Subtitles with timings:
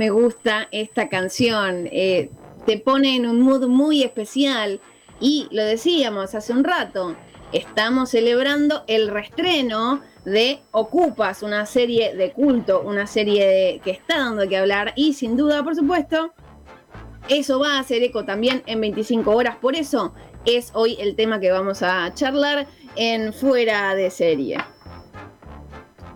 [0.00, 1.86] me gusta esta canción.
[1.92, 2.30] Eh,
[2.64, 4.80] te pone en un mood muy especial.
[5.20, 7.16] Y lo decíamos hace un rato,
[7.52, 14.48] estamos celebrando el restreno de Ocupas, una serie de culto, una serie que está dando
[14.48, 16.32] que hablar y sin duda, por supuesto,
[17.28, 19.56] eso va a hacer eco también en 25 horas.
[19.56, 20.14] Por eso
[20.46, 24.56] es hoy el tema que vamos a charlar en Fuera de Serie.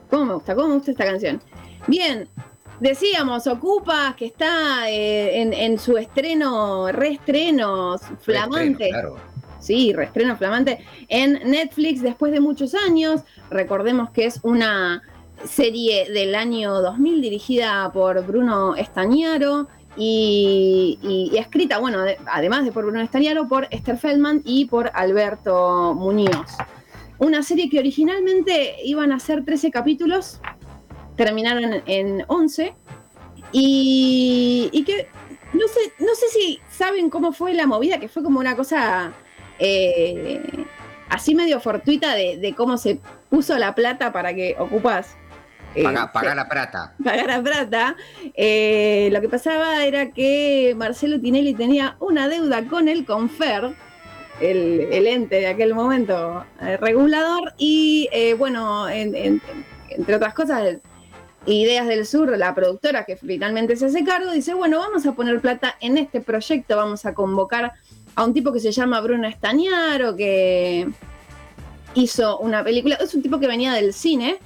[0.08, 0.54] ¿Cómo me gusta?
[0.54, 1.42] ¿Cómo me gusta esta canción?
[1.86, 2.30] Bien,
[2.80, 8.90] decíamos, Ocupas, que está eh, en, su estreno, reestreno flamante.
[9.60, 13.22] Sí, reestreno flamante en Netflix después de muchos años.
[13.50, 15.02] Recordemos que es una
[15.44, 23.00] serie del año 2000 dirigida por Bruno Estañaro y, escrita, bueno, además de por Bruno
[23.00, 26.56] Estañaro, por Esther Feldman y por Alberto Muñoz.
[27.18, 30.40] Una serie que originalmente iban a ser 13 capítulos,
[31.16, 32.74] terminaron en 11
[33.52, 35.08] y, que
[35.52, 39.12] no sé, no sé si saben cómo fue la movida, que fue como una cosa
[39.58, 40.42] eh,
[41.08, 42.98] así medio fortuita de, cómo se
[43.30, 45.16] puso la plata para que ocupas
[45.74, 46.94] eh, paga, la plata.
[47.02, 47.96] Pagar la plata.
[48.34, 53.74] Eh, lo que pasaba era que Marcelo Tinelli tenía una deuda con el Confer,
[54.40, 60.76] el, ente de aquel momento eh, regulador, y bueno, entre otras cosas,
[61.46, 65.40] Ideas del Sur, la productora que finalmente se hace cargo, dice, bueno, vamos a poner
[65.40, 67.72] plata en este proyecto, vamos a convocar
[68.14, 70.88] a un tipo que se llama Bruno Estañaro, que
[71.94, 74.38] hizo una película, es un tipo que venía del cine,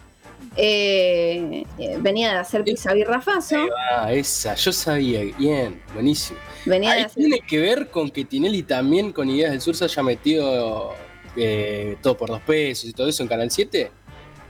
[0.56, 3.68] eh, eh, venía de hacer Pizza Birrafazo.
[3.92, 6.38] Ah, esa, yo sabía, bien, buenísimo.
[6.66, 10.94] Venía tiene que ver con que Tinelli también con Ideas del Sur se haya metido
[11.36, 13.90] eh, todo por dos pesos y todo eso en Canal 7.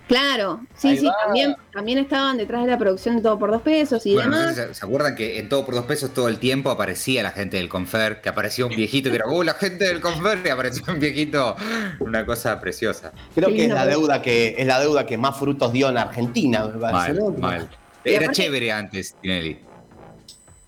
[0.08, 4.06] Claro, sí, sí, también, también estaban detrás de la producción de Todo por Dos Pesos
[4.06, 4.56] y demás.
[4.72, 7.68] ¿Se acuerdan que en Todo por Dos Pesos todo el tiempo aparecía la gente del
[7.68, 8.22] Confer?
[8.22, 10.40] Que aparecía un viejito que era, ¡oh, la gente del Confer!
[10.42, 11.54] Y apareció un viejito,
[12.00, 13.12] una cosa preciosa.
[13.34, 16.66] Creo que es la deuda que es la deuda que más frutos dio en Argentina,
[16.66, 17.68] mal,
[18.02, 19.60] Era chévere antes, Tinelli.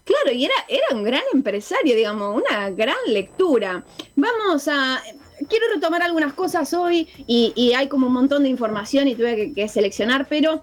[0.05, 3.83] Claro, y era, era un gran empresario, digamos, una gran lectura.
[4.17, 5.01] Vamos a
[5.49, 9.69] quiero retomar algunas cosas hoy y, hay como un montón de información y tuve que,
[9.69, 10.63] seleccionar, pero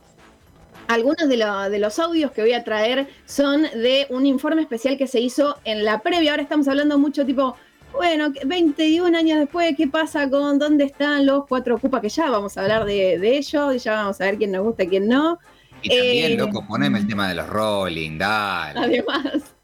[0.87, 5.19] algunos de, los audios que voy a traer son de un informe especial que se
[5.19, 6.31] hizo en la previa.
[6.31, 7.55] Ahora estamos hablando mucho tipo,
[7.93, 12.01] bueno, 21 años después, ¿qué pasa con dónde están los cuatro ocupas?
[12.01, 14.63] Que ya vamos a hablar de, de ellos, y ya vamos a ver quién nos
[14.63, 15.39] gusta y quién no.
[15.81, 18.79] Y también, eh, loco, poneme el tema de los rolling, dale.
[18.79, 19.56] Además.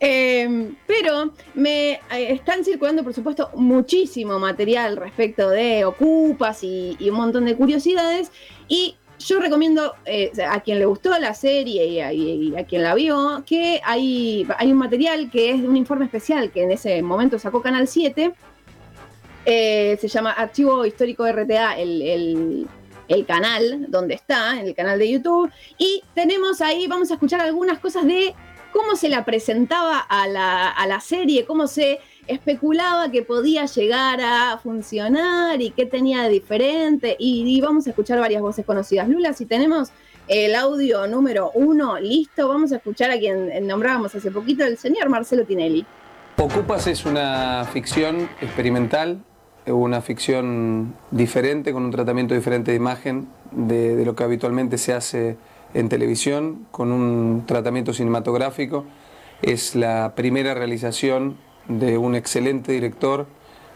[0.00, 7.16] Em, pero me eh, están circulando, por supuesto, muchísimo material respecto de ocupas y, un
[7.16, 8.32] montón de curiosidades.
[8.68, 13.44] Y yo recomiendo eh, a quien le gustó la serie y a, quien la vio
[13.46, 17.62] que hay, hay un material que es un informe especial que en ese momento sacó
[17.62, 18.32] Canal 7.
[19.44, 22.68] se llama Archivo Histórico RTA, el
[23.08, 25.50] el canal donde está, el canal de YouTube.
[25.78, 28.34] Y tenemos ahí, vamos a escuchar algunas cosas de
[28.76, 35.62] cómo se la presentaba a la, serie, cómo se especulaba que podía llegar a funcionar
[35.62, 37.16] y qué tenía de diferente.
[37.18, 39.08] Y, vamos a escuchar varias voces conocidas.
[39.08, 39.90] Lula, si tenemos
[40.28, 45.08] el audio número uno listo, vamos a escuchar a quien nombrábamos hace poquito, el señor
[45.08, 45.86] Marcelo Tinelli.
[46.36, 49.20] Ocupas es una ficción experimental
[49.72, 55.36] una ficción diferente, con un tratamiento diferente de imagen de, lo que habitualmente se hace
[55.76, 58.84] en televisión, con un tratamiento cinematográfico.
[59.42, 61.36] Es la primera realización
[61.68, 63.26] de un excelente director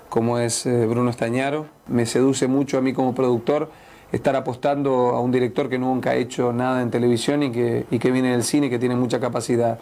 [0.08, 1.66] como es eh, Bruno Estañaro.
[1.86, 3.70] Me seduce mucho a mí como productor
[4.12, 7.98] estar apostando a un director que nunca ha hecho nada en televisión y que, y
[7.98, 9.78] que viene del cine y que tiene mucha capacidad.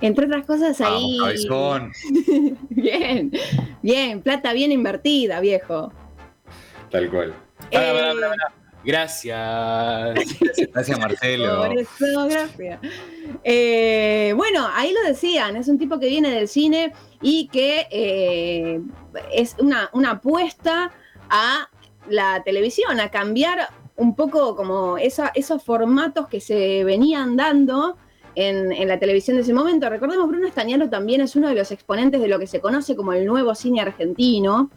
[0.00, 1.18] Entre otras cosas ahí.
[2.70, 3.32] bien,
[3.82, 5.92] bien, plata bien invertida, viejo.
[6.90, 7.34] Tal cual.
[7.70, 8.12] Eh,
[8.84, 10.14] gracias.
[10.72, 11.66] Gracias, Marcelo.
[11.66, 12.80] Por eso, gracias.
[13.42, 18.80] Eh, bueno, ahí lo decían, es un tipo que viene del cine y que eh,
[19.32, 20.92] es una, una apuesta
[21.30, 21.68] a
[22.08, 27.96] la televisión, a cambiar un poco como esos formatos que se venían dando
[28.34, 29.88] en, la televisión de ese momento.
[29.88, 33.12] Recordemos, Bruno Estañaro también es uno de los exponentes de lo que se conoce como
[33.12, 34.70] el nuevo cine argentino,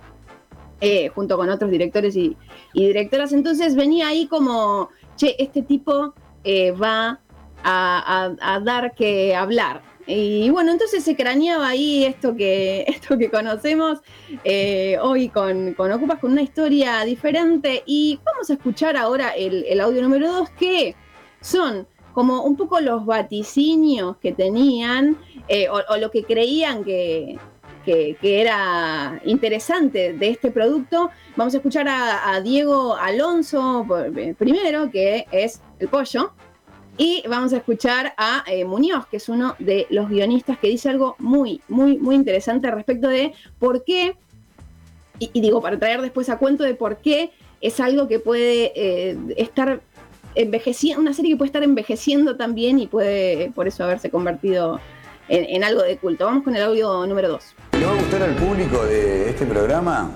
[0.80, 2.38] eh, junto con otros directores y,
[2.74, 3.34] directoras.
[3.34, 6.14] Entonces venía ahí como, che, este tipo
[6.44, 7.20] eh, va
[7.64, 9.82] a, dar que hablar.
[10.06, 14.00] Y bueno, entonces se craneaba ahí esto que, esto que conocemos
[14.44, 17.84] eh, hoy con, con Ocupas, con una historia diferente.
[17.88, 20.96] Y vamos a escuchar ahora el, audio número 2 que
[21.42, 25.18] son como un poco los vaticinios que tenían
[25.70, 27.38] o, lo que creían que,
[28.22, 31.10] era interesante de este producto.
[31.36, 33.86] Vamos a escuchar a, Diego Alonso
[34.16, 36.32] eh, primero, que es el pollo,
[36.98, 40.90] y vamos a escuchar a eh, Muñoz, que es uno de los guionistas que dice
[40.90, 44.16] algo muy, muy, muy interesante respecto de por qué,
[45.20, 47.32] y, digo, para traer después a cuento de por qué
[47.62, 49.82] es algo que puede estar
[50.36, 54.80] envejeciendo, una serie que puede estar envejeciendo también y puede por eso haberse convertido
[55.30, 56.26] en, algo de culto.
[56.26, 57.56] Vamos con el audio número 2.
[57.80, 60.10] ¿Le va a gustar al público de este programa?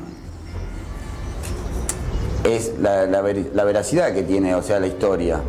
[2.44, 3.22] Es la,
[3.63, 5.40] veracidad que tiene, o sea, la historia.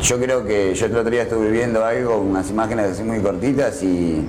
[0.00, 3.82] Yo creo que yo el otro día estuve viendo algo, unas imágenes así muy cortitas
[3.82, 4.24] y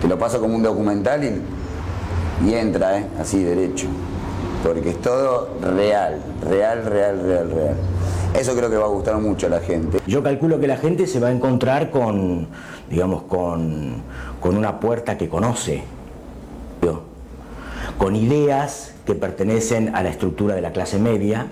[0.00, 3.06] te lo paso como un documental y, entra, ¿eh?
[3.18, 3.88] así derecho.
[4.62, 7.76] Porque es todo real, real, real, real, real.
[8.34, 9.98] Eso creo que va a gustar mucho a la gente.
[10.06, 12.48] Yo calculo que la gente se va a encontrar con,
[12.88, 14.02] digamos, con,
[14.42, 15.82] una puerta que conoce,
[17.98, 21.46] con ideas que pertenecen a la estructura de la clase media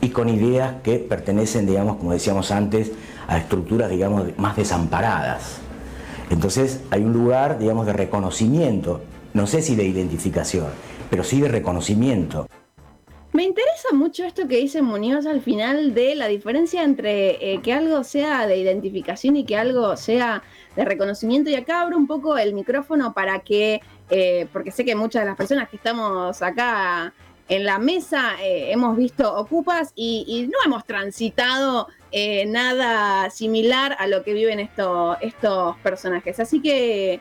[0.00, 2.90] y con ideas que pertenecen, digamos, como decíamos antes,
[3.28, 5.58] a estructuras, digamos, más desamparadas.
[6.30, 9.02] Entonces hay un lugar, digamos, de reconocimiento,
[9.34, 10.66] no sé si de identificación,
[11.10, 12.48] pero sí de reconocimiento.
[13.32, 17.72] Me interesa mucho esto que dice Muñoz al final de la diferencia entre eh, que
[17.72, 20.42] algo sea de identificación y que algo sea
[20.76, 21.48] de reconocimiento.
[21.48, 23.80] Y acá abro un poco el micrófono para que,
[24.10, 27.14] eh, porque sé que muchas de las personas que estamos acá
[27.48, 31.88] en la mesa eh, hemos visto Ocupas y, no hemos transitado
[32.48, 36.38] nada similar a lo que viven estos personajes.
[36.38, 37.18] Así que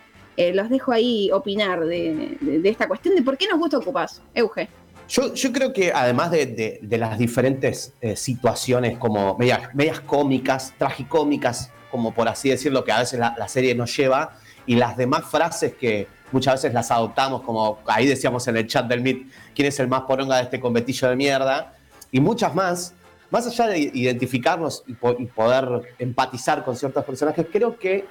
[0.53, 4.21] los dejo ahí opinar de, esta cuestión de por qué nos gusta Ocupas.
[4.33, 4.80] Euge.
[5.11, 12.29] Yo, creo que además de, las diferentes eh, situaciones como medias, cómicas, tragicómicas, como por
[12.29, 16.53] así decirlo, que a veces la, serie nos lleva, y las demás frases que muchas
[16.53, 20.03] veces las adoptamos, como ahí decíamos en el chat del Meet, quién es el más
[20.03, 21.73] poronga de este conventillo de mierda,
[22.09, 22.93] y muchas más,
[23.31, 28.05] más allá de identificarnos y poder empatizar con ciertos personajes, creo que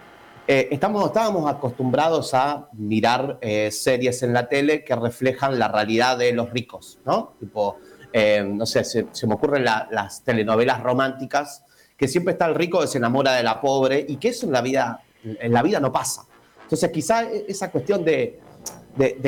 [0.52, 6.18] eh, estamos, estábamos acostumbrados a mirar eh, series en la tele que reflejan la realidad
[6.18, 7.34] de los ricos, ¿no?
[7.38, 7.76] Tipo,
[8.12, 11.62] eh, no sé, se, me ocurren las telenovelas románticas,
[11.96, 14.50] que siempre está el rico que se enamora de la pobre y que eso en
[14.50, 16.24] la vida, en la vida no pasa.
[16.64, 18.40] Entonces, quizá e, esa cuestión de,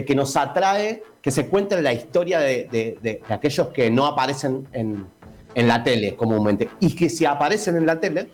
[0.05, 5.07] que nos atrae que se cuente la historia de, aquellos que no aparecen en,
[5.55, 8.29] en la tele comúnmente y que si aparecen en la tele,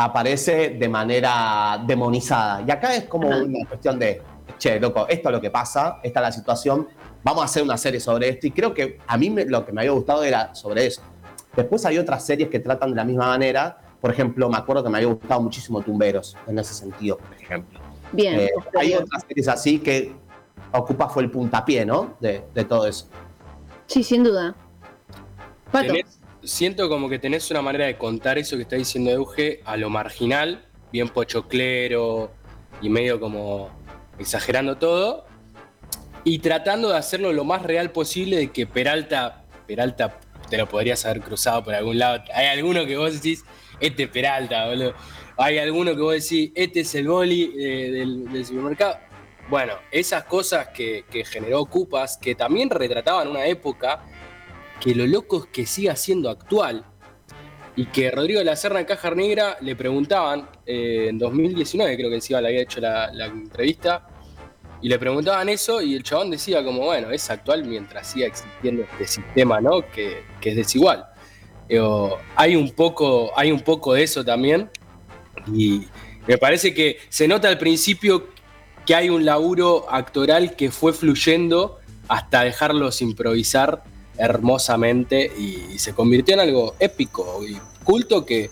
[0.00, 2.62] aparece de manera demonizada.
[2.64, 4.22] Y acá es como una cuestión de,
[4.56, 6.86] che, loco, esto es lo que pasa, esta es la situación,
[7.24, 8.46] vamos a hacer una serie sobre esto.
[8.46, 11.02] Y creo que a mí lo que me había gustado era sobre eso.
[11.56, 13.76] Después hay otras series que tratan de la misma manera.
[14.00, 17.80] Por ejemplo, me acuerdo que me había gustado muchísimo Tumberos, en ese sentido, por ejemplo.
[18.12, 18.38] Bien.
[18.38, 20.12] Eh, hay otras series así que
[20.72, 22.14] Ocupa fue el puntapié, ¿no?
[22.20, 23.08] De, todo eso.
[23.86, 24.54] Sí, sin duda.
[25.72, 25.92] Pato
[26.48, 29.90] siento como que tenés una manera de contar eso que está diciendo Euge a lo
[29.90, 32.32] marginal, bien pochoclero
[32.80, 33.70] y medio como
[34.18, 35.26] exagerando todo,
[36.24, 40.18] y tratando de hacerlo lo más real posible de que Peralta, Peralta
[40.48, 42.24] te lo podrías haber cruzado por algún lado.
[42.34, 43.44] Hay alguno que vos decís,
[43.78, 44.94] este es Peralta, boludo.
[45.36, 47.90] Hay alguno que vos decís, este es el boli eh,
[48.30, 48.98] del, supermercado.
[49.48, 54.04] Bueno, esas cosas que, que generó Cupas, que también retrataban una época
[54.80, 56.84] que lo loco es que siga siendo actual.
[57.76, 62.08] Y que Rodrigo de la Serna en Caja Negra le preguntaban, eh, en 2019 creo
[62.08, 64.08] que encima le había hecho la, entrevista,
[64.82, 68.82] y le preguntaban eso y el chabón decía como, bueno, es actual mientras siga existiendo
[68.82, 69.82] este sistema, ¿no?
[69.92, 71.06] Que, es desigual.
[72.36, 74.70] hay, un poco, hay un poco de eso también.
[75.52, 75.86] Y
[76.26, 78.28] me parece que se nota al principio
[78.84, 83.84] que hay un laburo actoral que fue fluyendo hasta dejarlos improvisar
[84.18, 88.50] hermosamente y se convirtió en algo épico y culto que,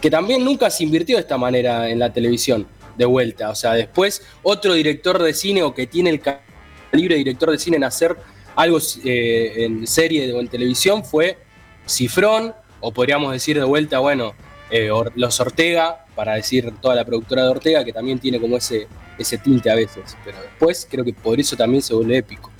[0.00, 3.50] que también nunca se invirtió de esta manera en la televisión de vuelta.
[3.50, 7.58] O sea, después otro director de cine o que tiene el calibre de director de
[7.58, 8.16] cine en hacer
[8.56, 11.38] algo eh, en serie o en televisión fue
[11.86, 14.34] Cifrón, o podríamos decir de vuelta, bueno,
[14.70, 18.86] eh, Los Ortega, para decir toda la productora de Ortega, que también tiene como ese,
[19.18, 20.16] ese tinte a veces.
[20.24, 22.50] Pero después creo que por eso también se vuelve épico.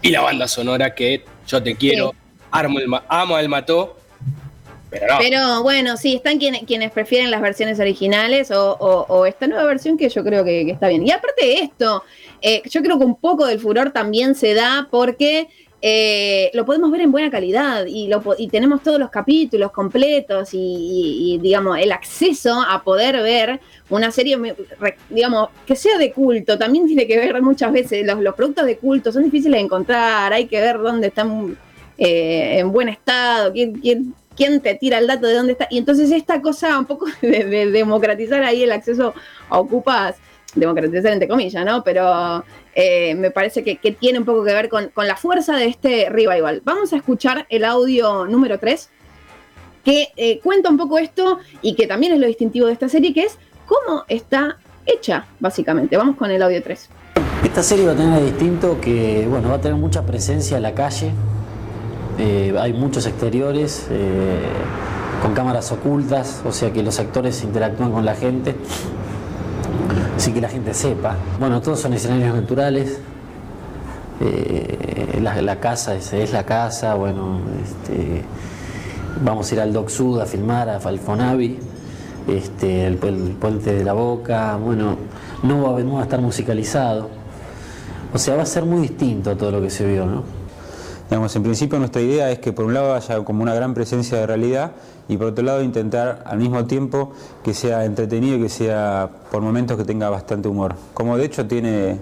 [0.00, 2.14] Y la banda sonora que yo te quiero,
[2.50, 3.96] amo, el, amo el mató,
[4.90, 5.18] pero no.
[5.18, 10.08] Pero bueno, sí, están quienes, quienes prefieren las versiones originales o, esta nueva versión que
[10.08, 11.06] yo creo que, está bien.
[11.06, 12.04] Y aparte de esto,
[12.42, 15.48] eh, yo creo que un poco del furor también se da porque
[15.84, 18.08] eh, lo podemos ver en buena calidad y,
[18.48, 23.60] tenemos todos los capítulos completos y, digamos, el acceso a poder ver
[23.90, 24.38] una serie,
[25.10, 26.56] digamos, que sea de culto.
[26.56, 30.32] También tiene que ver muchas veces, los, los productos de culto son difíciles de encontrar,
[30.32, 31.58] hay que ver dónde están
[31.98, 35.66] eh, en buen estado, quién, quién, quién te tira el dato de dónde está.
[35.68, 39.14] Y entonces esta cosa un poco de, democratizar ahí el acceso
[39.48, 40.16] a Ocupas,
[40.54, 41.82] democratizar entre comillas, ¿no?
[41.82, 42.44] Pero
[42.74, 46.62] eh, me parece que, tiene un poco que ver con, la fuerza de este revival.
[46.64, 48.90] Vamos a escuchar el audio número 3,
[49.84, 53.12] que eh, cuenta un poco esto y que también es lo distintivo de esta serie,
[53.12, 55.96] que es cómo está hecha, básicamente.
[55.96, 56.88] Vamos con el audio 3.
[57.44, 60.74] Esta serie va a tener distinto que, bueno, va a tener mucha presencia en la
[60.74, 61.10] calle,
[62.18, 63.88] eh, hay muchos exteriores
[65.22, 68.56] con cámaras ocultas, o sea que los actores interactúan con la gente,
[70.16, 71.16] así que la gente sepa.
[71.38, 72.98] Bueno, todos son escenarios naturales.
[74.20, 78.22] Eh, la, casa es, la casa, bueno, este,
[79.24, 81.58] vamos a ir al Doc Sud a filmar, a Falconavi,
[82.28, 84.96] este, el, puente de la boca, bueno,
[85.42, 87.08] no va, no va a estar musicalizado.
[88.14, 90.41] O sea, va a ser muy distinto todo lo que se vio, ¿no?
[91.12, 94.26] En principio nuestra idea es que por un lado haya como una gran presencia de
[94.26, 94.72] realidad
[95.08, 97.12] y por otro lado intentar al mismo tiempo
[97.44, 100.74] que sea entretenido y que sea por momentos que tenga bastante humor.
[100.94, 101.98] Como de hecho tiene,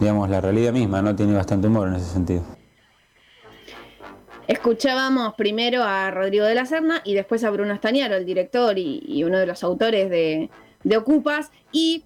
[0.00, 1.14] digamos, la realidad misma, ¿no?
[1.14, 2.42] Tiene bastante humor en ese sentido.
[4.48, 9.22] Escuchábamos primero a Rodrigo de la Serna y después a Bruno Estañaro, el director y,
[9.22, 10.50] uno de los autores de,
[10.82, 12.04] de Ocupas, y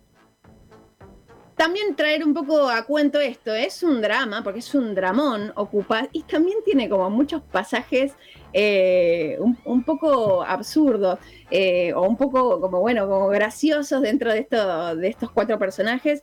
[1.57, 6.07] también traer un poco a cuento esto, es un drama, porque es un dramón, ocupa,
[6.13, 8.13] y también tiene como muchos pasajes
[8.53, 11.19] eh, un, poco absurdos,
[11.51, 16.23] eh, o un poco como, bueno, como graciosos dentro de, esto, de estos cuatro personajes.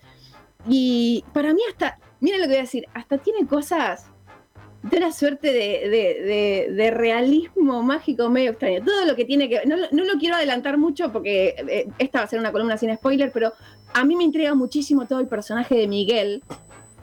[0.67, 4.05] Y para mí hasta, miren lo que voy a decir, hasta tiene cosas
[4.83, 8.83] de una suerte de, realismo mágico medio extraño.
[8.83, 9.65] Todo lo que tiene que...
[9.65, 12.93] No, no lo quiero adelantar mucho porque eh, esta va a ser una columna sin
[12.95, 13.53] spoiler, pero
[13.93, 16.43] a mí me intriga muchísimo todo el personaje de Miguel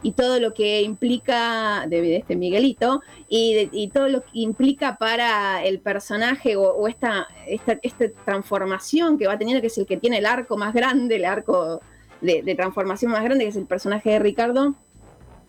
[0.02, 5.80] y todo lo que implica de, este Miguelito y, todo lo que implica para el
[5.80, 7.78] personaje o, esta, esta,
[8.24, 11.80] transformación que va teniendo, que es el que tiene el arco más grande, el arco
[12.20, 14.74] de, transformación más grande, que es el personaje de Ricardo.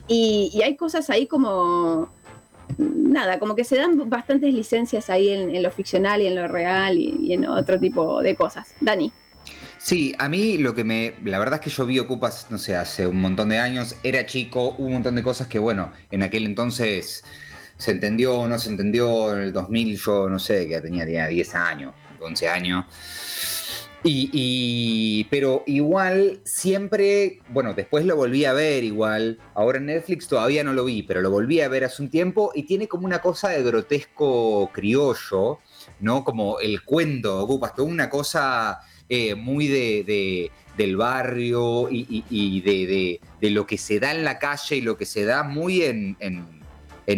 [0.07, 2.09] Y, hay cosas ahí como,
[2.77, 6.97] nada, como que se dan bastantes licencias ahí en, lo ficcional y en lo real
[6.97, 8.75] y en otro tipo de cosas.
[8.81, 9.11] Dani.
[9.83, 11.15] Sí, a mí lo que me.
[11.23, 14.27] La verdad es que yo vi Ocupas, no sé, hace un montón de años, era
[14.27, 17.23] chico, hubo un montón de cosas que, bueno, en aquel entonces
[17.77, 19.33] se entendió o no se entendió.
[19.33, 22.85] En el 2000 yo, no sé, que tenía, tenía 10 años, 11 años.
[24.03, 30.63] Y, pero igual siempre, bueno, después lo volví a ver igual, ahora en Netflix todavía
[30.63, 33.19] no lo vi, pero lo volví a ver hace un tiempo y tiene como una
[33.19, 35.59] cosa de grotesco criollo,
[35.99, 36.23] ¿no?
[36.23, 38.79] Como el cuento, ocupas toda una cosa
[39.13, 44.81] eh, muy de, del barrio y, de, lo que se da en la calle y
[44.81, 46.15] lo que se da muy en,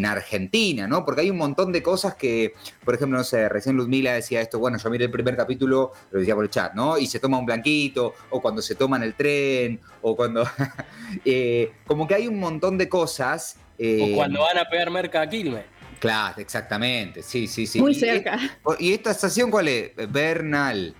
[0.08, 1.06] Argentina, ¿no?
[1.06, 4.58] Porque hay un montón de cosas que, por ejemplo, no sé, recién Ludmila decía esto,
[4.58, 6.98] bueno, yo miré el primer capítulo, lo decía por el chat, ¿no?
[6.98, 10.44] Y se toma un blanquito, o cuando se toma en el tren, o cuando...
[11.26, 13.58] Eh, como que hay un montón de cosas.
[13.78, 15.64] Eh, o cuando van a pegar merca a Quilmes.
[16.00, 17.80] Claro, exactamente, sí, sí, sí.
[17.80, 18.40] Muy cerca.
[18.80, 19.92] ¿Y esta estación cuál es?
[20.12, 20.96] Bernal.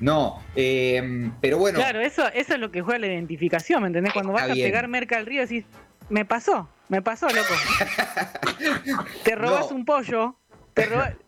[0.00, 1.78] No, eh, pero bueno.
[1.78, 4.12] Claro, eso, eso es lo que juega la identificación, ¿me entendés?
[4.12, 5.64] Cuando vas a pegar merca al río decís,
[6.08, 7.54] me pasó, me pasó, loco.
[9.24, 10.36] te robas un pollo,
[10.74, 11.14] te robas...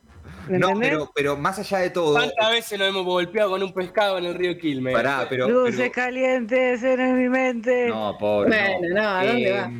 [0.48, 2.14] No, pero, pero, más allá de todo.
[2.14, 4.94] ¿Cuántas veces nos hemos golpeado con un pescado en el río Quilmes?
[4.94, 5.46] Pará, pero.
[5.46, 7.88] Luces calientes en mi mente.
[7.88, 8.48] No, pobre.
[8.48, 9.70] Bueno, no, ¿a dónde va?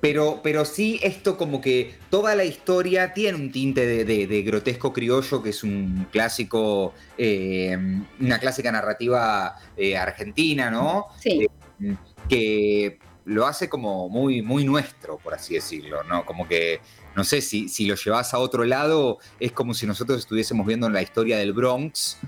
[0.00, 5.42] Pero, pero sí, esto como que toda la historia tiene un tinte de, grotesco criollo,
[5.42, 7.76] que es un clásico, eh,
[8.20, 11.06] una clásica narrativa eh, argentina, ¿no?
[11.20, 11.46] Sí.
[11.80, 11.96] Eh,
[12.28, 16.24] que lo hace como muy, muy nuestro, por así decirlo, ¿no?
[16.24, 16.80] Como que,
[17.14, 20.88] no sé, si, si lo llevas a otro lado, es como si nosotros estuviésemos viendo
[20.88, 22.18] la historia del Bronx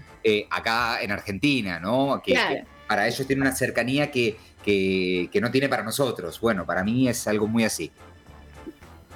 [0.51, 2.21] acá en Argentina, ¿no?
[2.25, 6.41] Que, que para ellos tiene una cercanía que que, no tiene para nosotros.
[6.41, 7.91] Bueno, para mí es algo muy así.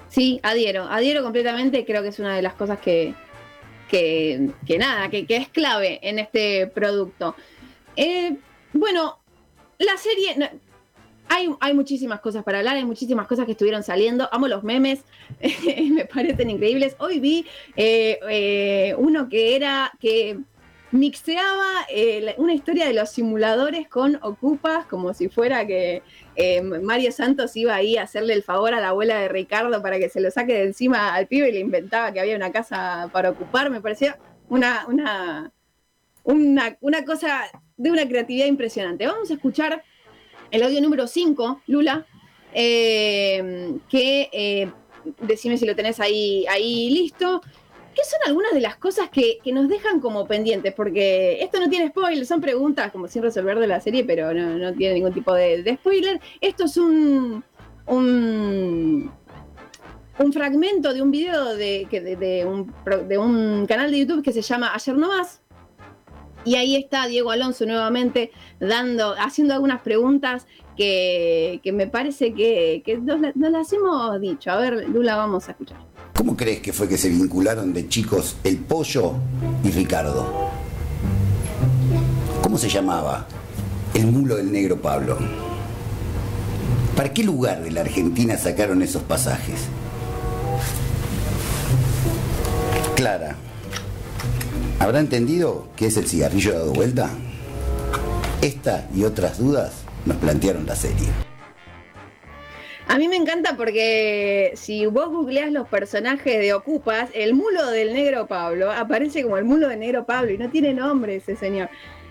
[0.09, 3.15] Sí, adhiero, adhiero completamente, creo que es una de las cosas que,
[3.89, 7.35] que, nada, que, es clave en este producto.
[7.97, 8.37] Eh,
[8.73, 9.19] bueno,
[9.79, 10.51] la serie,
[11.29, 14.29] hay, hay, muchísimas cosas para hablar, hay muchísimas cosas que estuvieron saliendo.
[14.33, 15.01] Amo los memes,
[15.91, 16.95] me parecen increíbles.
[16.99, 17.47] Hoy vi
[17.77, 20.39] eh, eh, uno que era que
[20.93, 26.03] mixeaba eh, una historia de los simuladores con Ocupas, como si fuera que
[26.37, 29.99] eh, Mario Santos iba ahí a hacerle el favor a la abuela de Ricardo para
[29.99, 33.09] que se lo saque de encima al pibe y le inventaba que había una casa
[33.13, 33.71] para ocupar.
[33.71, 34.19] Me parecía
[34.49, 35.53] una, una,
[36.81, 39.07] una, cosa de una creatividad impresionante.
[39.07, 39.83] Vamos a escuchar
[40.51, 42.07] el audio número 5, Lula,
[42.53, 44.71] eh, que
[45.21, 47.41] decime si lo tenés ahí, ahí listo.
[47.95, 50.73] ¿Qué son algunas de las cosas que, nos dejan como pendientes?
[50.73, 54.73] Porque esto no tiene spoiler, son preguntas como sin resolver de la serie, pero no,
[54.73, 56.21] tiene ningún tipo de, spoiler.
[56.41, 57.45] Esto es un,
[57.87, 59.13] un,
[60.33, 65.43] fragmento de un video de, un, canal de YouTube que se llama Ayer No Más.
[66.45, 70.47] Y ahí está Diego Alonso nuevamente dando, haciendo algunas preguntas
[70.77, 74.51] que, me parece que, nos, nos las hemos dicho.
[74.51, 75.92] A ver, Lula, vamos a escuchar.
[76.23, 79.15] ¿Cómo crees que fue que se vincularon de chicos el pollo
[79.65, 80.53] y Ricardo?
[82.41, 83.27] ¿Cómo se llamaba?
[83.93, 85.19] El mulo del negro Pablo.
[86.95, 89.63] ¿Para qué lugar de la Argentina sacaron esos pasajes?
[92.95, 93.35] Clara,
[94.79, 97.11] ¿habrá entendido qué es el cigarrillo dado vuelta?
[98.43, 99.73] Esta y otras dudas
[100.07, 101.32] nos plantearon la serie.
[102.93, 107.95] A mí me encanta porque si vos googleás los personajes de Ocupas, el mulo del
[107.95, 111.71] negro Pablo aparece como el mulo del negro Pablo y no tiene nombre ese señor.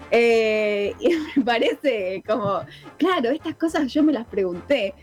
[0.09, 2.61] Eh, y me parece como,
[2.97, 4.95] claro, estas cosas yo me las pregunté.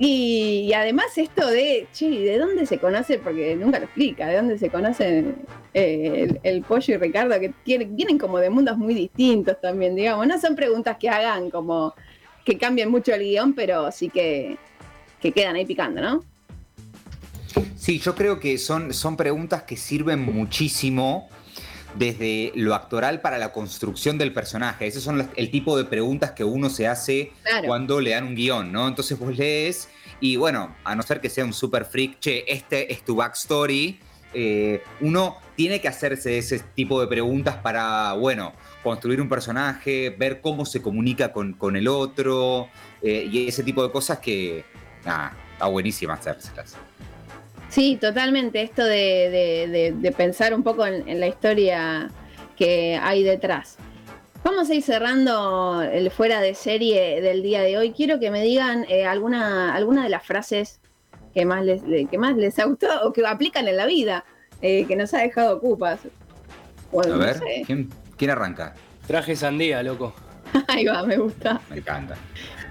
[0.00, 3.20] Y, además esto de, che, ¿de dónde se conoce?
[3.20, 5.36] Porque nunca lo explica, ¿de dónde se conocen
[5.74, 7.36] eh, el, pollo y Ricardo?
[7.64, 10.26] Que vienen como de mundos muy distintos también, digamos.
[10.26, 11.94] No son preguntas que hagan como
[12.44, 14.56] que cambien mucho el guion, pero sí que,
[15.20, 16.24] que quedan ahí picando, ¿no?
[17.76, 21.28] Sí, yo creo que son, son preguntas que sirven muchísimo
[21.94, 24.86] desde lo actoral para la construcción del personaje.
[24.86, 27.32] Esos son el tipo de preguntas que uno se hace
[27.66, 28.86] cuando le dan un guion, ¿no?
[28.86, 29.88] Entonces vos lees
[30.20, 33.98] y bueno, a no ser que sea un super freak, che, este es tu backstory,
[34.34, 38.52] eh, uno tiene que hacerse ese tipo de preguntas para, bueno,
[38.82, 42.68] construir un personaje, ver cómo se comunica con, con el otro
[43.00, 44.64] eh, y ese tipo de cosas que,
[45.04, 46.76] nada, está buenísima hacérselas.
[47.68, 48.62] Sí, totalmente.
[48.62, 52.10] Esto de, pensar un poco en, la historia
[52.56, 53.76] que hay detrás.
[54.42, 57.92] Vamos a ir cerrando el fuera de serie del día de hoy.
[57.92, 60.80] Quiero que me digan eh, alguna, alguna de las frases
[61.34, 64.24] que más les, que más les ha gustado o que aplican en la vida,
[64.62, 66.00] eh, que nos ha dejado ocupas.
[66.92, 68.74] a ver, ¿quién, arranca?
[69.06, 70.14] Traje sandía, loco.
[70.68, 71.60] Ahí va, me gusta.
[71.68, 72.16] Me encanta.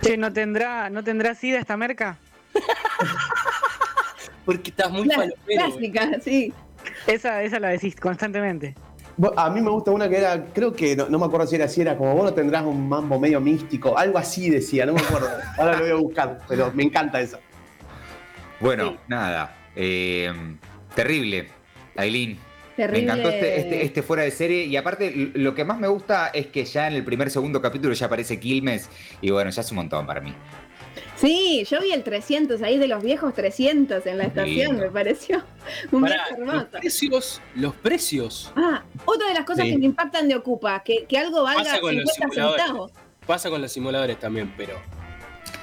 [0.02, 2.18] Che, ¿no tendrá, ¿no tendrá sida esta merca?
[4.46, 5.10] Porque estás muy
[5.46, 6.54] Clásica, sí.
[7.06, 8.76] Esa, esa la decís constantemente.
[9.36, 11.82] A mí me gusta una que era, creo que, no, me acuerdo si era así,
[11.82, 15.30] era como vos no tendrás un mambo medio místico, algo así decía, no me acuerdo.
[15.58, 17.40] Ahora lo voy a buscar, pero me encanta eso.
[18.60, 19.56] Bueno, nada.
[19.76, 20.32] Eh,
[20.94, 21.48] terrible,
[21.96, 22.47] Aileen.
[22.78, 24.66] Me encantó este, este, este, fuera de serie.
[24.66, 27.94] Y aparte, lo que más me gusta es que ya en el primer, segundo capítulo
[27.94, 28.90] ya aparece Quilmes.
[29.22, 30.34] Y bueno, ya es un montón para mí.
[31.16, 35.44] Sí, yo vi el 300 ahí de los viejos 300 en la estación, me pareció
[35.92, 36.08] un
[36.46, 38.52] Los precios, los precios.
[38.56, 42.14] Ah, otra de las cosas que me impactan de Ocupa, que, que algo valga 50
[42.32, 42.92] centavos.
[43.26, 44.76] Pasa con los simuladores también, pero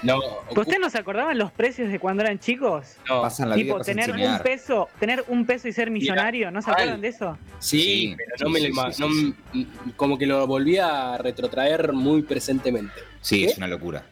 [0.03, 2.97] no, ¿Ustedes no se acordaban los precios de cuando eran chicos?
[3.09, 3.23] No.
[3.23, 7.01] Pasan la tipo, tener un peso, tener un peso y ser millonario, ¿no se acuerdan
[7.01, 7.39] de eso?
[7.59, 13.01] Sí, pero no me lo como que lo volví a retrotraer muy presentemente.
[13.21, 14.05] Sí, es una locura.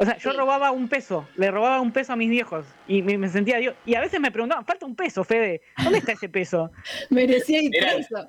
[0.00, 3.28] O sea, yo robaba un peso, le robaba un peso a mis viejos y me,
[3.28, 3.72] sentía yo.
[3.84, 6.70] Y a veces me preguntaban, falta un peso, Fede, ¿dónde está ese peso?
[7.10, 8.26] Merecía ir peso.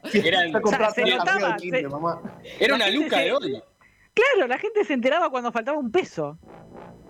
[2.59, 3.47] Era una luca de oro.
[4.13, 6.37] Claro, la gente se enteraba cuando faltaba un peso.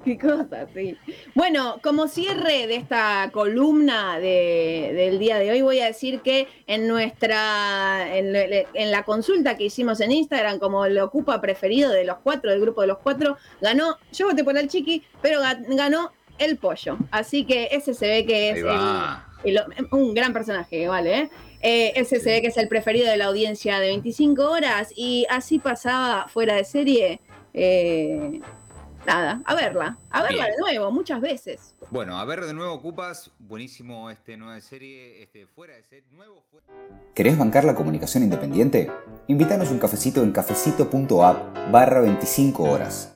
[0.03, 0.97] Qué cosa, sí.
[1.35, 6.87] Bueno, como cierre de esta columna del día de hoy, voy a decir que en
[6.87, 12.49] nuestra, en, la consulta que hicimos en Instagram, como el ocupa preferido de los cuatro,
[12.49, 16.97] del grupo de los cuatro, ganó, yo voté por el chiqui, pero ganó el pollo.
[17.11, 18.63] Así que ese se ve que es
[19.91, 21.19] un gran personaje, ¿vale?
[21.19, 21.29] ¿eh?
[21.61, 25.25] Eh, ese se ve que es el preferido de la audiencia de 25 horas y
[25.29, 27.21] así pasaba fuera de serie.
[27.53, 28.41] Eh,
[29.05, 31.75] nada, a verla, a verla de nuevo, muchas veces.
[31.89, 36.43] Bueno, a ver de nuevo, Ocupas, buenísimo este nueva serie, este fuera de serie, nuevo.
[37.13, 38.89] ¿Querés bancar la comunicación independiente?
[39.27, 43.09] Invítanos un cafecito en cafecito.app barra 25 horas.